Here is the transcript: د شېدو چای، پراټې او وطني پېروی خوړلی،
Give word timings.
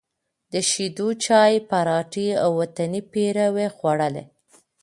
د 0.51 0.53
شېدو 0.69 1.07
چای، 1.25 1.53
پراټې 1.69 2.27
او 2.43 2.49
وطني 2.61 3.01
پېروی 3.11 3.67
خوړلی، 3.75 4.23